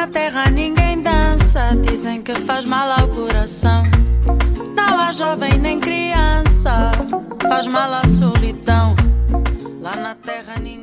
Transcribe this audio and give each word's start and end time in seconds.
na 0.00 0.06
terra 0.06 0.48
ninguém 0.48 1.02
dança, 1.02 1.76
dizem 1.82 2.22
que 2.22 2.34
faz 2.46 2.64
mal 2.64 2.90
ao 2.90 3.06
coração. 3.08 3.82
Não 4.74 4.98
há 4.98 5.12
jovem 5.12 5.58
nem 5.58 5.78
criança, 5.78 6.90
faz 7.46 7.66
mal 7.66 7.92
à 7.92 8.08
solidão. 8.08 8.94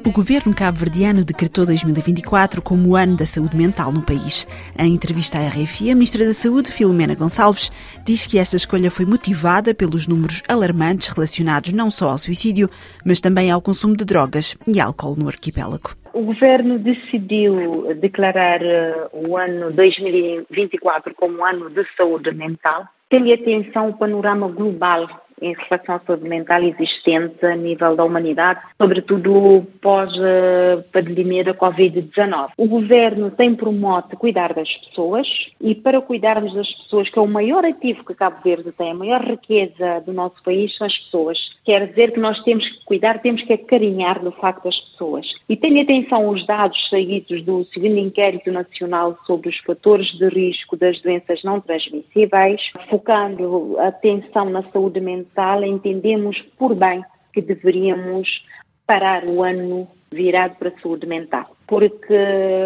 O 0.08 0.12
governo 0.12 0.54
cabo-verdiano 0.54 1.26
decretou 1.26 1.66
2024 1.66 2.62
como 2.62 2.90
o 2.90 2.96
ano 2.96 3.18
da 3.18 3.26
saúde 3.26 3.58
mental 3.58 3.92
no 3.92 4.02
país. 4.02 4.48
Em 4.80 4.94
entrevista 4.94 5.38
à 5.38 5.48
RFI, 5.50 5.92
a 5.92 5.96
ministra 5.96 6.26
da 6.26 6.34
Saúde, 6.34 6.72
Filomena 6.72 7.14
Gonçalves, 7.14 7.70
disse 8.06 8.30
que 8.30 8.40
esta 8.40 8.56
escolha 8.56 8.90
foi 8.90 9.06
motivada 9.06 9.76
pelos 9.76 10.08
números 10.08 10.42
alarmantes 10.48 11.10
relacionados 11.10 11.74
não 11.74 11.92
só 11.92 12.12
ao 12.12 12.18
suicídio, 12.18 12.70
mas 13.06 13.20
também 13.20 13.52
ao 13.52 13.62
consumo 13.62 13.98
de 13.98 14.06
drogas 14.06 14.56
e 14.66 14.80
álcool 14.80 15.18
no 15.18 15.28
arquipélago. 15.28 15.92
O 16.14 16.22
governo 16.22 16.80
decidiu 16.80 17.94
declarar 17.96 18.62
uh, 18.62 19.10
o 19.30 19.38
ano 19.38 19.72
2024 19.74 21.14
como 21.16 21.44
ano 21.46 21.70
de 21.70 21.86
saúde 21.98 22.32
mental, 22.32 22.88
tendo 23.10 23.32
atenção 23.34 23.90
o 23.90 23.98
panorama 23.98 24.48
global 24.48 25.27
em 25.42 25.54
relação 25.54 25.96
à 25.96 26.00
saúde 26.00 26.28
mental 26.28 26.62
existente 26.64 27.46
a 27.46 27.56
nível 27.56 27.96
da 27.96 28.04
humanidade, 28.04 28.62
sobretudo 28.80 29.66
pós-pandemia 29.82 31.44
da 31.44 31.54
Covid-19. 31.54 32.50
O 32.58 32.68
governo 32.68 33.32
tem 33.32 33.56
por 33.56 33.72
mote 33.72 34.16
cuidar 34.16 34.54
das 34.54 34.74
pessoas 34.78 35.28
e 35.62 35.76
para 35.76 36.02
cuidarmos 36.02 36.54
das 36.54 36.72
pessoas, 36.74 37.10
que 37.10 37.20
é 37.20 37.22
o 37.22 37.28
maior 37.28 37.64
ativo 37.66 38.04
que 38.04 38.16
Cabo 38.16 38.38
Verde 38.44 38.72
tem, 38.72 38.92
a 38.92 38.96
maior 38.96 39.22
riqueza 39.24 40.02
do 40.06 40.14
nosso 40.14 40.42
país 40.44 40.76
são 40.76 40.88
as 40.88 40.98
pessoas. 40.98 41.38
Quer 41.64 41.88
dizer 41.88 42.12
que 42.12 42.20
nós 42.20 42.42
temos 42.44 42.68
que 42.70 42.84
cuidar, 42.86 43.20
temos 43.20 43.44
que 43.44 43.54
acarinhar 43.54 44.20
do 44.20 44.32
facto 44.32 44.64
das 44.64 44.80
pessoas. 44.80 45.28
E 45.48 45.56
tenha 45.56 45.84
atenção 45.84 46.30
os 46.30 46.46
dados 46.46 46.90
saídos 46.90 47.44
do 47.44 47.64
segundo 47.66 47.98
inquérito 47.98 48.52
nacional 48.52 49.18
sobre 49.26 49.50
os 49.50 49.58
fatores 49.60 50.08
de 50.18 50.28
risco 50.30 50.76
das 50.76 51.00
doenças 51.02 51.44
não 51.44 51.60
transmissíveis, 51.60 52.72
focando 52.90 53.76
a 53.80 53.88
atenção 53.88 54.50
na 54.50 54.64
saúde 54.72 55.00
mental 55.00 55.27
entendemos 55.68 56.42
por 56.58 56.76
bem 56.76 57.04
que 57.34 57.42
deveríamos 57.42 58.46
parar 58.86 59.26
o 59.26 59.44
ano 59.44 59.88
virado 60.12 60.56
para 60.56 60.70
a 60.70 60.80
saúde 60.80 61.06
mental, 61.06 61.56
porque 61.66 62.16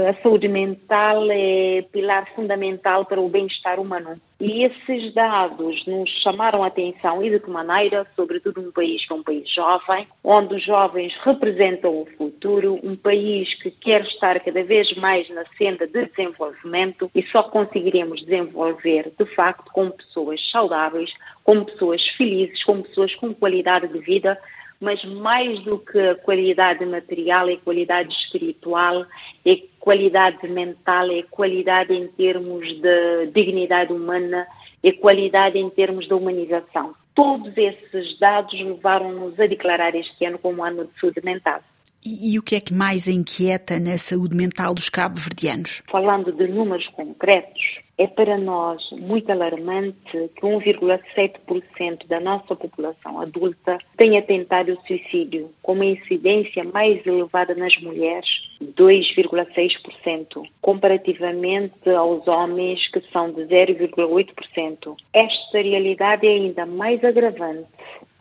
a 0.08 0.22
saúde 0.22 0.47
mental 0.47 1.25
é 1.31 1.81
pilar 1.92 2.28
fundamental 2.36 3.06
para 3.06 3.20
o 3.20 3.30
bem-estar 3.30 3.80
humano. 3.80 4.20
E 4.39 4.64
esses 4.64 5.14
dados 5.14 5.86
nos 5.86 6.09
chamaram 6.09 6.64
a 6.64 6.67
atenção 6.67 7.22
e 7.23 7.30
de 7.30 7.39
que 7.39 7.50
maneira, 7.50 8.08
sobretudo 8.16 8.62
num 8.62 8.72
país 8.72 9.06
que 9.06 9.14
é 9.14 9.16
um 9.16 9.22
país 9.22 9.47
jovem, 9.47 10.08
onde 10.23 10.56
os 10.56 10.64
jovens 10.64 11.16
representam 11.23 12.02
o 12.02 12.08
futuro, 12.17 12.80
um 12.84 12.95
país 12.95 13.53
que 13.53 13.69
quer 13.69 14.02
estar 14.02 14.39
cada 14.39 14.64
vez 14.64 14.95
mais 14.95 15.30
na 15.30 15.45
senda 15.58 15.86
de 15.86 16.06
desenvolvimento 16.06 17.09
e 17.14 17.22
só 17.23 17.44
conseguiremos 17.44 18.23
desenvolver, 18.25 19.12
de 19.17 19.25
facto, 19.36 19.72
com 19.72 19.92
pessoas 19.92 20.42
saudáveis, 20.50 21.14
com 21.44 21.64
pessoas 21.64 22.08
felizes, 22.09 22.64
com 22.64 22.81
pessoas 22.81 23.14
com 23.16 23.34
qualidade 23.36 23.88
de 23.88 24.00
vida, 24.00 24.39
mas 24.82 25.06
mais 25.06 25.60
do 25.60 25.78
que 25.78 26.00
a 26.00 26.16
qualidade 26.16 26.84
material, 26.88 27.48
é 27.48 27.56
qualidade 27.56 28.12
espiritual, 28.12 29.06
é 29.46 29.62
qualidade 29.80 30.48
mental, 30.48 31.12
é 31.12 31.22
qualidade 31.22 31.94
em 31.94 32.08
termos 32.08 32.68
de 32.82 33.28
dignidade 33.28 33.94
humana, 33.94 34.48
é 34.84 34.92
qualidade 34.92 35.59
em 35.59 35.70
termos 35.70 36.08
de 36.08 36.14
humanização. 36.16 36.96
Todos 37.14 37.56
esses 37.56 38.18
dados 38.18 38.59
levaram-nos 38.59 39.40
a 39.40 39.46
declarar 39.46 39.94
este 39.94 40.26
ano 40.26 40.40
como 40.40 40.64
ano 40.64 40.86
de 40.86 41.00
saúde 41.00 41.22
mental. 41.24 41.62
E, 42.04 42.34
e, 42.34 42.40
o 42.40 42.42
que 42.42 42.56
é 42.56 42.60
que 42.60 42.74
mais 42.74 43.08
inquieta 43.08 43.80
na 43.80 43.98
saúde 43.98 44.36
mental 44.36 44.74
dos 44.74 44.90
cabo-verdianos? 44.90 45.84
Falando 45.88 46.32
de 46.32 46.48
números 46.48 46.88
concretos, 46.88 47.80
é 47.96 48.08
para 48.08 48.40
nós 48.40 48.90
muito 48.94 49.32
alarmante 49.32 50.32
que 50.36 50.42
1,7% 50.42 52.08
da 52.08 52.20
nossa 52.20 52.56
população 52.56 53.22
adulta 53.22 53.78
tenha 53.96 54.24
tentado 54.24 54.74
o 54.74 54.88
suicídio, 54.88 55.52
com 55.62 55.74
uma 55.74 55.86
incidência 55.86 56.64
mais 56.64 57.06
elevada 57.06 57.53
nas 57.53 57.78
mulheres, 57.78 58.28
2,6%, 58.59 60.44
comparativamente 60.59 61.88
aos 61.92 62.28
homens, 62.28 62.88
que 62.88 63.02
são 63.12 63.31
de 63.31 63.44
0,8%. 63.44 64.96
Esta 65.14 65.62
realidade 65.62 66.25
é 66.25 66.31
ainda 66.31 66.66
mais 66.66 67.04
agravante 67.04 67.68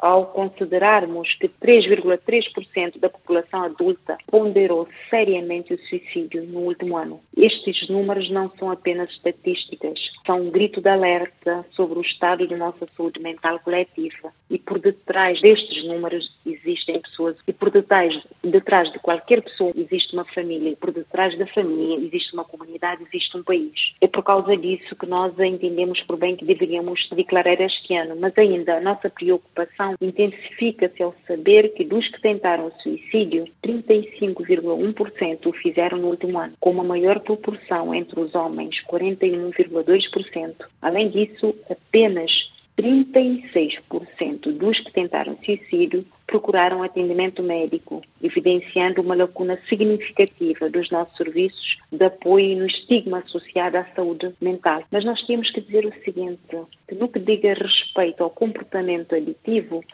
ao 0.00 0.26
considerarmos 0.26 1.34
que 1.34 1.48
3,3% 1.48 2.98
da 2.98 3.10
população 3.10 3.64
adulta 3.64 4.16
ponderou 4.26 4.88
seriamente 5.10 5.74
o 5.74 5.78
suicídio 5.78 6.42
no 6.44 6.60
último 6.60 6.96
ano. 6.96 7.20
Estes 7.36 7.88
números 7.88 8.30
não 8.30 8.50
são 8.58 8.70
apenas 8.70 9.10
estatísticas, 9.10 10.10
são 10.26 10.40
um 10.40 10.50
grito 10.50 10.80
de 10.80 10.88
alerta 10.88 11.66
sobre 11.70 11.98
o 11.98 12.02
estado 12.02 12.46
da 12.46 12.56
nossa 12.56 12.86
saúde 12.96 13.20
mental 13.20 13.60
coletiva. 13.60 14.32
E 14.48 14.58
por 14.58 14.78
detrás 14.78 15.40
destes 15.40 15.84
números 15.84 16.36
existem 16.46 17.00
pessoas, 17.00 17.36
e 17.46 17.52
por 17.52 17.70
detrás, 17.70 18.18
detrás 18.42 18.90
de 18.90 18.98
qualquer 18.98 19.42
pessoa 19.42 19.72
existe 19.76 20.14
uma 20.14 20.24
família, 20.24 20.70
e 20.70 20.76
por 20.76 20.92
detrás 20.92 21.36
da 21.38 21.46
família 21.46 21.98
existe 22.04 22.32
uma 22.32 22.44
comunidade, 22.44 23.04
existe 23.04 23.36
um 23.36 23.42
país. 23.42 23.94
É 24.00 24.06
por 24.06 24.22
causa 24.22 24.56
disso 24.56 24.96
que 24.96 25.06
nós 25.06 25.38
entendemos 25.38 26.00
por 26.02 26.16
bem 26.16 26.36
que 26.36 26.44
deveríamos 26.44 27.08
declarar 27.10 27.60
este 27.60 27.94
ano, 27.94 28.16
mas 28.18 28.36
ainda 28.36 28.76
a 28.76 28.80
nossa 28.80 29.10
preocupação 29.10 29.89
intensifica-se 30.00 31.02
ao 31.02 31.14
saber 31.26 31.74
que 31.74 31.84
dos 31.84 32.08
que 32.08 32.20
tentaram 32.20 32.66
o 32.66 32.80
suicídio, 32.80 33.44
35,1% 33.62 35.46
o 35.46 35.52
fizeram 35.52 35.98
no 35.98 36.08
último 36.08 36.38
ano, 36.38 36.54
com 36.60 36.70
uma 36.70 36.84
maior 36.84 37.20
proporção 37.20 37.94
entre 37.94 38.20
os 38.20 38.34
homens, 38.34 38.82
41,2%. 38.90 40.54
Além 40.80 41.08
disso, 41.08 41.54
apenas 41.68 42.50
36% 42.80 44.52
dos 44.52 44.80
que 44.80 44.92
tentaram 44.92 45.36
suicídio 45.44 46.06
procuraram 46.26 46.82
atendimento 46.82 47.42
médico, 47.42 48.00
evidenciando 48.22 49.02
uma 49.02 49.14
lacuna 49.14 49.58
significativa 49.68 50.70
dos 50.70 50.90
nossos 50.90 51.16
serviços 51.16 51.78
de 51.92 52.04
apoio 52.04 52.56
no 52.56 52.66
estigma 52.66 53.18
associado 53.18 53.76
à 53.76 53.84
saúde 53.94 54.32
mental. 54.40 54.82
Mas 54.90 55.04
nós 55.04 55.20
temos 55.26 55.50
que 55.50 55.60
dizer 55.60 55.84
o 55.84 56.04
seguinte, 56.04 56.40
que 56.88 56.94
no 56.94 57.08
que 57.08 57.18
diga 57.18 57.52
respeito 57.54 58.22
ao 58.22 58.30
comportamento 58.30 59.14
aditivo, 59.14 59.84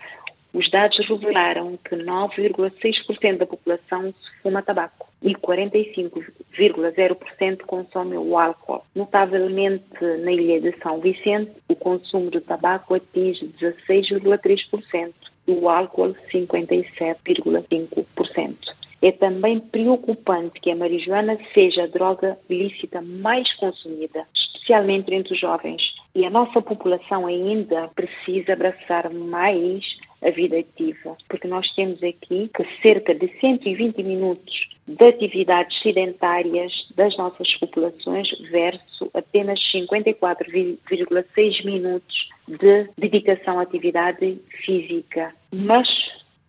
os 0.53 0.70
dados 0.70 0.98
revelaram 1.06 1.78
que 1.84 1.97
9,6% 1.97 3.38
da 3.38 3.47
população 3.47 4.14
fuma 4.42 4.62
tabaco 4.62 5.08
e 5.26 5.34
45,0% 5.34 7.62
consome 7.66 8.16
o 8.16 8.38
álcool. 8.38 8.82
Notavelmente, 8.94 9.82
na 10.22 10.31
ilha 10.31 10.60
de 10.60 10.72
São 10.81 11.00
Vicente, 11.00 11.50
o 11.69 11.75
consumo 11.75 12.31
de 12.31 12.41
tabaco 12.41 12.94
atinge 12.94 13.53
16,3% 13.60 15.12
e 15.48 15.53
o 15.53 15.69
álcool 15.69 16.15
57,5%. 16.32 18.56
É 19.03 19.12
também 19.12 19.59
preocupante 19.59 20.60
que 20.60 20.70
a 20.70 20.76
marijuana 20.76 21.36
seja 21.53 21.82
a 21.82 21.88
droga 21.88 22.38
ilícita 22.48 23.03
mais 23.03 23.53
consumida, 23.54 24.25
especialmente 24.32 25.12
entre 25.12 25.34
os 25.34 25.38
jovens. 25.38 25.97
E 26.15 26.25
a 26.25 26.31
nossa 26.31 26.62
população 26.62 27.26
ainda 27.26 27.88
precisa 27.88 28.54
abraçar 28.54 29.12
mais 29.12 29.98
a 30.26 30.31
vida 30.31 30.59
ativa, 30.59 31.16
porque 31.28 31.47
nós 31.47 31.70
temos 31.75 32.03
aqui 32.03 32.50
que 32.53 32.64
cerca 32.82 33.14
de 33.14 33.28
120 33.41 34.03
minutos 34.03 34.69
de 34.87 35.04
atividades 35.09 35.81
sedentárias 35.81 36.88
das 36.97 37.16
nossas 37.16 37.54
populações 37.54 38.28
versus 38.50 39.09
apenas 39.15 39.60
54,6 39.72 41.65
minutos 41.65 42.28
de 42.48 42.91
dedicação 42.98 43.60
à 43.60 43.62
atividade 43.62 44.41
física. 44.65 45.32
Mas 45.53 45.88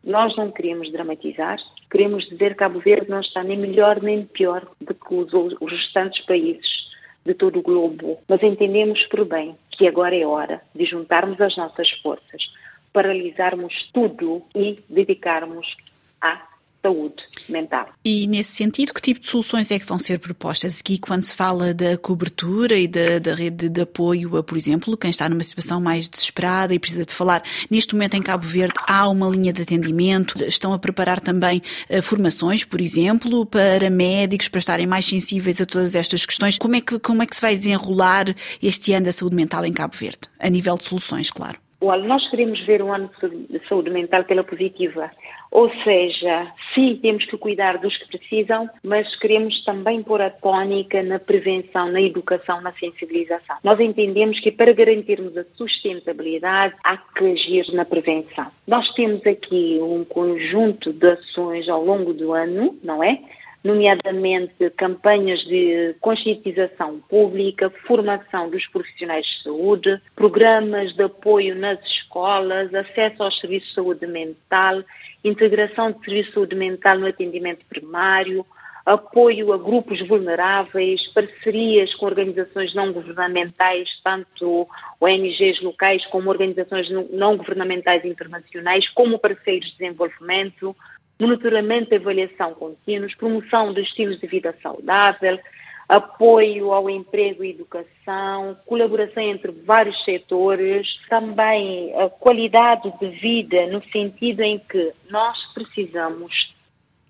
nós 0.03 0.35
não 0.35 0.51
queremos 0.51 0.91
dramatizar, 0.91 1.57
queremos 1.91 2.27
dizer 2.27 2.51
que 2.51 2.55
Cabo 2.55 2.79
Verde 2.79 3.09
não 3.09 3.19
está 3.19 3.43
nem 3.43 3.57
melhor 3.57 4.01
nem 4.01 4.25
pior 4.25 4.67
do 4.81 4.95
que 4.95 5.13
os, 5.13 5.31
os 5.33 5.71
restantes 5.71 6.25
países 6.25 6.87
de 7.23 7.33
todo 7.33 7.59
o 7.59 7.61
globo, 7.61 8.17
mas 8.27 8.41
entendemos 8.41 9.05
por 9.07 9.25
bem 9.25 9.55
que 9.69 9.85
agora 9.85 10.15
é 10.15 10.25
hora 10.25 10.61
de 10.73 10.85
juntarmos 10.85 11.39
as 11.41 11.57
nossas 11.57 11.91
forças, 12.01 12.49
paralisarmos 12.97 13.91
tudo 13.93 14.41
e 14.55 14.79
dedicarmos 14.89 15.77
à 16.19 16.41
saúde 16.81 17.23
mental. 17.47 17.89
E 18.03 18.25
nesse 18.25 18.53
sentido, 18.53 18.91
que 18.91 18.99
tipo 18.99 19.19
de 19.19 19.27
soluções 19.27 19.71
é 19.71 19.77
que 19.77 19.85
vão 19.85 19.99
ser 19.99 20.17
propostas 20.17 20.79
aqui 20.79 20.97
quando 20.97 21.21
se 21.21 21.35
fala 21.35 21.75
da 21.75 21.95
cobertura 21.95 22.75
e 22.75 22.87
da, 22.87 23.19
da 23.19 23.35
rede 23.35 23.69
de 23.69 23.81
apoio 23.81 24.35
a, 24.35 24.41
por 24.41 24.57
exemplo, 24.57 24.97
quem 24.97 25.11
está 25.11 25.29
numa 25.29 25.43
situação 25.43 25.79
mais 25.79 26.09
desesperada 26.09 26.73
e 26.73 26.79
precisa 26.79 27.05
de 27.05 27.13
falar? 27.13 27.43
Neste 27.69 27.93
momento 27.93 28.15
em 28.15 28.21
Cabo 28.23 28.47
Verde 28.47 28.73
há 28.87 29.07
uma 29.07 29.29
linha 29.29 29.53
de 29.53 29.61
atendimento, 29.61 30.43
estão 30.43 30.73
a 30.73 30.79
preparar 30.79 31.19
também 31.19 31.61
uh, 31.91 32.01
formações, 32.01 32.63
por 32.63 32.81
exemplo, 32.81 33.45
para 33.45 33.91
médicos, 33.91 34.47
para 34.47 34.57
estarem 34.57 34.87
mais 34.87 35.05
sensíveis 35.05 35.61
a 35.61 35.67
todas 35.67 35.95
estas 35.95 36.25
questões. 36.25 36.57
Como 36.57 36.75
é 36.75 36.81
que, 36.81 36.97
como 36.97 37.21
é 37.21 37.27
que 37.27 37.35
se 37.35 37.41
vai 37.43 37.55
desenrolar 37.55 38.35
este 38.59 38.93
ano 38.93 39.05
da 39.05 39.11
saúde 39.11 39.35
mental 39.35 39.63
em 39.65 39.71
Cabo 39.71 39.95
Verde? 39.95 40.21
A 40.39 40.49
nível 40.49 40.75
de 40.75 40.85
soluções, 40.85 41.29
claro. 41.29 41.59
Olha, 41.79 42.07
nós 42.07 42.27
queremos 42.27 42.59
ver 42.65 42.81
um 42.81 42.91
ano 42.91 43.09
de 43.21 43.59
saúde 43.67 43.91
mental 43.91 44.23
pela 44.23 44.43
positiva, 44.43 45.11
Ou 45.51 45.69
seja, 45.83 46.51
sim, 46.73 46.99
temos 47.01 47.25
que 47.25 47.37
cuidar 47.37 47.77
dos 47.77 47.95
que 47.97 48.07
precisam, 48.17 48.67
mas 48.83 49.15
queremos 49.15 49.63
também 49.63 50.01
pôr 50.01 50.21
a 50.21 50.29
tónica 50.29 51.03
na 51.03 51.19
prevenção, 51.19 51.89
na 51.89 52.01
educação, 52.01 52.61
na 52.61 52.73
sensibilização. 52.73 53.57
Nós 53.63 53.79
entendemos 53.79 54.39
que 54.39 54.51
para 54.51 54.73
garantirmos 54.73 55.37
a 55.37 55.45
sustentabilidade 55.55 56.75
há 56.83 56.97
que 56.97 57.31
agir 57.31 57.71
na 57.73 57.85
prevenção. 57.85 58.47
Nós 58.65 58.91
temos 58.95 59.25
aqui 59.25 59.79
um 59.81 60.03
conjunto 60.03 60.91
de 60.91 61.11
ações 61.11 61.69
ao 61.69 61.83
longo 61.85 62.11
do 62.11 62.33
ano, 62.33 62.77
não 62.83 63.03
é? 63.03 63.21
Nomeadamente 63.67 64.69
campanhas 64.75 65.41
de 65.41 65.95
conscientização 65.99 66.99
pública, 67.01 67.69
formação 67.85 68.49
dos 68.49 68.65
profissionais 68.67 69.25
de 69.25 69.43
saúde, 69.43 70.01
programas 70.15 70.93
de 70.93 71.03
apoio 71.03 71.53
nas 71.53 71.79
escolas, 71.85 72.73
acesso 72.73 73.21
aos 73.21 73.37
serviços 73.39 73.69
de 73.69 73.75
saúde 73.75 74.07
mental, 74.07 74.83
integração 75.23 75.91
de 75.91 75.99
serviços 76.03 76.27
de 76.27 76.33
saúde 76.33 76.55
mental 76.55 76.97
no 76.97 77.07
atendimento 77.07 77.65
primário, 77.65 78.45
apoio 78.85 79.51
a 79.51 79.57
grupos 79.57 79.99
vulneráveis, 80.07 81.05
parcerias 81.07 81.93
com 81.93 82.05
organizações 82.05 82.73
não 82.73 82.93
governamentais, 82.93 83.99
tanto 84.01 84.65
ONGs 85.01 85.61
locais 85.61 86.05
como 86.05 86.29
organizações 86.29 86.89
não 87.11 87.35
governamentais 87.35 88.05
internacionais, 88.05 88.87
como 88.87 89.19
parceiros 89.19 89.71
de 89.71 89.77
desenvolvimento, 89.77 90.73
monitoramento 91.19 91.93
e 91.93 91.97
avaliação 91.97 92.53
contínuos, 92.53 93.15
promoção 93.15 93.73
de 93.73 93.81
estilos 93.81 94.19
de 94.19 94.27
vida 94.27 94.55
saudável, 94.61 95.39
apoio 95.87 96.73
ao 96.73 96.89
emprego 96.89 97.43
e 97.43 97.51
educação, 97.51 98.57
colaboração 98.65 99.23
entre 99.23 99.51
vários 99.51 100.03
setores, 100.03 100.99
também 101.09 101.93
a 101.95 102.09
qualidade 102.09 102.93
de 102.99 103.09
vida 103.09 103.67
no 103.67 103.81
sentido 103.91 104.41
em 104.41 104.59
que 104.59 104.93
nós 105.09 105.37
precisamos 105.53 106.53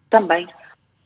também 0.10 0.48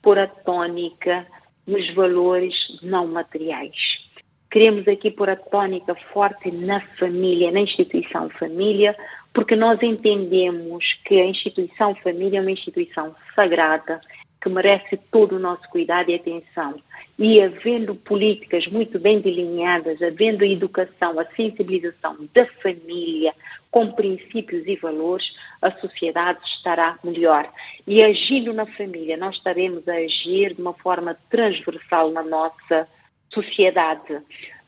pôr 0.02 0.20
a 0.20 0.28
tónica 0.28 1.26
nos 1.66 1.90
valores 1.94 2.56
não 2.82 3.08
materiais. 3.08 4.10
Queremos 4.50 4.86
aqui 4.88 5.10
pôr 5.10 5.30
a 5.30 5.36
tónica 5.38 5.96
forte 6.12 6.52
na 6.52 6.82
família, 6.98 7.52
na 7.52 7.62
instituição 7.62 8.30
família, 8.32 8.98
porque 9.34 9.56
nós 9.56 9.82
entendemos 9.82 11.00
que 11.06 11.20
a 11.20 11.26
instituição 11.26 11.96
família 11.96 12.40
é 12.40 12.42
uma 12.42 12.52
instituição 12.52 13.16
sagrada, 13.36 14.02
que 14.42 14.50
merece 14.50 14.98
todo 15.12 15.36
o 15.36 15.40
nosso 15.40 15.70
cuidado 15.70 16.10
e 16.10 16.16
atenção. 16.16 16.82
E 17.18 17.40
havendo 17.40 17.94
políticas 17.94 18.66
muito 18.66 19.00
bem 19.00 19.22
delineadas, 19.22 20.02
havendo 20.02 20.44
a 20.44 20.48
educação, 20.48 21.20
a 21.20 21.26
sensibilização 21.36 22.28
da 22.34 22.48
família 22.64 23.36
com 23.70 23.92
princípios 23.92 24.66
e 24.66 24.76
valores, 24.78 25.32
a 25.62 25.72
sociedade 25.72 26.40
estará 26.44 26.98
melhor. 27.04 27.48
E 27.86 28.02
agindo 28.02 28.52
na 28.52 28.66
família, 28.66 29.16
nós 29.16 29.36
estaremos 29.36 29.88
a 29.88 29.94
agir 29.94 30.56
de 30.56 30.62
uma 30.62 30.74
forma 30.74 31.16
transversal 31.30 32.10
na 32.10 32.24
nossa 32.24 32.56
sociedade. 32.60 33.01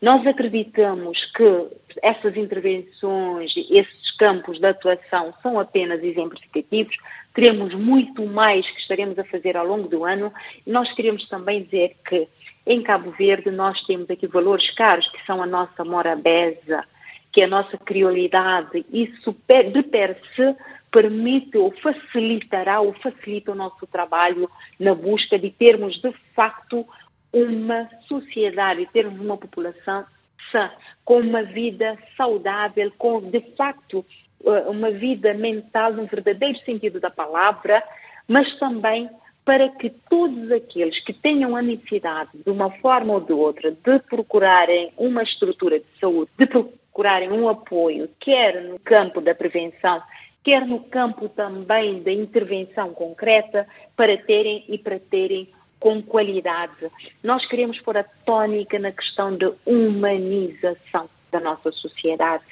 Nós 0.02 0.26
acreditamos 0.28 1.26
que 1.32 1.68
essas 2.02 2.36
intervenções, 2.36 3.54
esses 3.70 4.12
campos 4.18 4.60
de 4.60 4.68
atuação 4.68 5.34
são 5.42 5.60
apenas 5.60 6.04
exemplificativos, 6.04 6.98
teremos 7.34 7.74
muito 7.74 8.26
mais 8.26 8.70
que 8.70 8.80
estaremos 8.80 9.18
a 9.18 9.24
fazer 9.24 9.56
ao 9.56 9.66
longo 9.66 9.88
do 9.88 10.04
ano 10.04 10.32
nós 10.68 10.92
queremos 10.94 11.28
também 11.28 11.64
dizer 11.64 11.96
que 12.08 12.28
em 12.66 12.82
Cabo 12.82 13.12
Verde 13.12 13.50
nós 13.52 13.82
temos 13.82 14.10
aqui 14.10 14.28
valores 14.28 14.70
caros 14.72 15.08
que 15.10 15.26
são 15.26 15.42
a 15.42 15.46
nossa 15.46 15.84
morabeza, 15.84 16.84
que 17.32 17.42
é 17.42 17.46
a 17.46 17.48
nossa 17.48 17.78
criolidade. 17.78 18.86
Isso 18.92 19.36
de 19.48 19.84
per 19.84 20.18
se 20.36 20.56
permite 20.92 21.58
ou 21.58 21.72
facilitará 21.72 22.80
ou 22.80 22.94
facilita 22.94 23.52
o 23.52 23.56
nosso 23.56 23.88
trabalho 23.88 24.50
na 24.80 24.94
busca 24.94 25.40
de 25.40 25.50
termos 25.50 26.00
de 26.00 26.14
facto 26.36 26.86
uma 27.34 27.90
sociedade, 28.08 28.88
termos 28.94 29.20
uma 29.20 29.38
população 29.38 30.06
sã, 30.52 30.72
com 31.04 31.20
uma 31.20 31.44
vida 31.44 31.98
saudável, 32.16 32.92
com 32.98 33.20
de 33.20 33.42
facto 33.58 34.06
eh, 34.46 34.70
uma 34.70 34.92
vida 34.92 35.34
mental 35.34 35.94
no 35.94 36.06
verdadeiro 36.06 36.60
sentido 36.60 37.00
da 37.00 37.10
palavra, 37.10 37.84
mas 38.28 38.58
também 38.60 39.10
para 39.44 39.68
que 39.70 39.90
todos 39.90 40.52
aqueles 40.52 41.00
que 41.00 41.12
tenham 41.12 41.56
a 41.56 41.62
necessidade, 41.62 42.30
de 42.34 42.50
uma 42.50 42.72
forma 42.80 43.14
ou 43.14 43.22
de 43.22 43.34
outra, 43.34 43.72
de 43.72 44.00
procurarem 44.00 44.94
uma 44.98 45.24
estrutura 45.24 45.80
de 45.80 45.86
saúde, 46.00 46.32
de 46.38 46.46
procurarem 46.46 47.32
um 47.32 47.50
apoio, 47.50 48.10
quer 48.20 48.64
no 48.64 48.80
campo 48.80 49.20
da 49.20 49.36
prevenção, 49.36 50.02
quer 50.42 50.66
no 50.66 50.80
campo 50.80 51.28
também 51.28 52.02
da 52.02 52.12
intervenção 52.12 52.94
concreta, 52.94 53.68
para 53.98 54.16
terem 54.16 54.64
e 54.70 54.78
para 54.78 55.00
terem 55.00 55.50
com 55.84 56.02
qualidade. 56.02 56.90
Nós 57.22 57.46
queremos 57.46 57.78
pôr 57.82 57.98
a 57.98 58.04
tónica 58.04 58.80
na 58.80 58.90
questão 58.90 59.36
da 59.36 59.52
humanização 59.66 61.10
da 61.30 61.42
nossa 61.42 61.74
sociedade, 61.74 62.46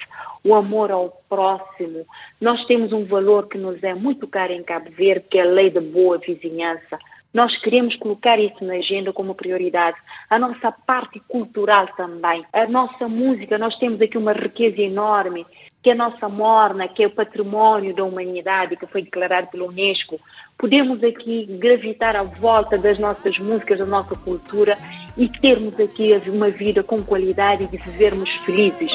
o 0.44 0.54
amor 0.54 0.92
ao 0.92 1.10
próximo. 1.30 2.06
Nós 2.42 2.66
temos 2.66 2.92
um 2.92 3.06
valor 3.06 3.48
que 3.48 3.58
nos 3.58 3.82
é 3.84 3.94
muito 3.94 4.28
caro 4.28 4.52
em 4.52 4.62
Cabo 4.62 4.92
Verde, 4.92 5.28
que 5.30 5.38
é 5.38 5.44
a 5.44 5.46
lei 5.46 5.70
da 5.70 5.80
boa 5.80 6.18
vizinhança. 6.18 7.00
Nós 7.34 7.58
queremos 7.58 7.96
colocar 7.96 8.38
isso 8.40 8.64
na 8.64 8.74
agenda 8.74 9.14
como 9.14 9.36
prioridade. 9.36 9.98
A 10.30 10.38
nossa 10.38 10.72
parte 10.72 11.20
cultural 11.28 11.88
também, 11.96 12.46
a 12.52 12.68
nossa 12.68 13.08
música, 13.08 13.58
nós 13.58 13.76
temos 13.78 14.02
aqui 14.02 14.18
uma 14.18 14.34
riqueza 14.34 14.82
enorme 14.82 15.46
que 15.82 15.90
é 15.90 15.94
a 15.94 15.96
nossa 15.96 16.30
morna, 16.30 16.88
que 16.88 17.04
é 17.04 17.08
o 17.08 17.12
património 17.12 17.94
da 17.96 18.04
humanidade, 18.04 18.78
que 18.78 18.86
foi 18.86 19.02
declarado 19.02 19.48
pela 19.48 19.66
Unesco. 19.66 20.20
Podemos 20.58 21.04
aqui 21.04 21.46
gravitar 21.60 22.16
à 22.16 22.22
volta 22.22 22.78
das 22.78 23.00
nossas 23.00 23.40
músicas, 23.40 23.80
da 23.80 23.86
nossa 23.86 24.16
cultura 24.16 24.78
e 25.18 25.28
termos 25.28 25.80
aqui 25.80 26.14
uma 26.28 26.52
vida 26.52 26.84
com 26.84 27.02
qualidade 27.02 27.64
e 27.64 27.68
de 27.68 27.78
vivermos 27.78 28.30
felizes. 28.46 28.92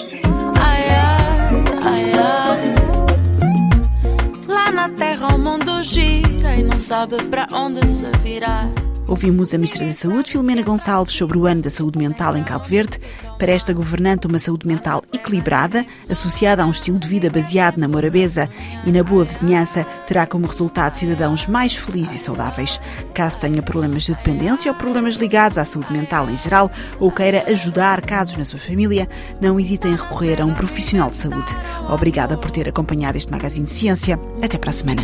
Ai, 0.61 0.85
ai, 1.83 2.12
ai, 2.15 2.46
gira 5.87 6.56
e 6.56 6.62
não 6.62 6.79
sabe 6.79 7.17
para 7.25 7.47
onde 7.53 7.87
se 7.87 8.06
virar. 8.23 8.69
Ouvimos 9.08 9.55
a 9.55 9.58
Ministra 9.58 9.87
da 9.87 9.93
Saúde, 9.93 10.32
Filomena 10.32 10.62
Gonçalves, 10.62 11.14
sobre 11.14 11.38
o 11.38 11.47
ano 11.47 11.62
da 11.62 11.70
saúde 11.70 11.97
mental 11.97 12.37
em 12.37 12.43
Cabo 12.43 12.64
Verde. 12.64 13.00
Para 13.38 13.53
esta 13.53 13.73
governante, 13.73 14.26
uma 14.26 14.38
saúde 14.38 14.67
mental 14.67 15.05
equilibrada, 15.12 15.87
associada 16.11 16.64
a 16.64 16.67
um 16.67 16.70
estilo 16.70 16.99
de 16.99 17.06
vida 17.06 17.31
baseado 17.31 17.79
na 17.79 17.87
morabeza 17.87 18.50
e 18.85 18.91
na 18.91 19.05
boa 19.05 19.25
vizinhança, 19.25 19.85
terá 20.08 20.26
como 20.26 20.47
resultado 20.47 20.94
cidadãos 20.94 21.47
mais 21.47 21.76
felizes 21.76 22.20
e 22.20 22.25
saudáveis. 22.25 22.81
Caso 23.14 23.38
tenha 23.38 23.62
problemas 23.62 24.03
de 24.03 24.12
dependência 24.12 24.73
ou 24.73 24.76
problemas 24.76 25.14
ligados 25.14 25.56
à 25.56 25.64
saúde 25.64 25.93
mental 25.93 26.29
em 26.29 26.37
geral, 26.37 26.69
ou 26.99 27.12
queira 27.12 27.45
ajudar 27.49 28.00
casos 28.00 28.37
na 28.37 28.45
sua 28.45 28.59
família, 28.59 29.09
não 29.40 29.61
hesite 29.61 29.87
em 29.87 29.95
recorrer 29.95 30.42
a 30.42 30.45
um 30.45 30.52
profissional 30.52 31.11
de 31.11 31.16
saúde. 31.16 31.57
Obrigada 31.88 32.37
por 32.37 32.50
ter 32.50 32.69
acompanhado 32.69 33.16
este 33.16 33.31
Magazine 33.31 33.66
de 33.66 33.71
Ciência. 33.71 34.19
Até 34.42 34.59
para 34.59 34.71
a 34.71 34.73
semana. 34.73 35.02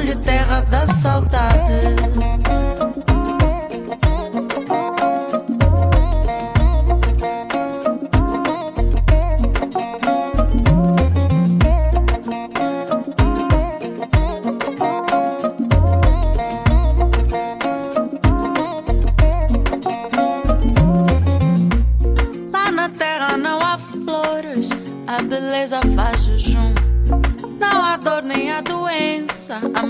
Chamam-lhe 0.00 0.14
terra 0.16 0.60
da 0.62 0.86
saudade. 0.86 2.59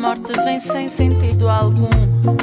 Morte 0.00 0.32
vem 0.44 0.58
sem 0.58 0.88
sentido 0.88 1.48
algum. 1.48 2.40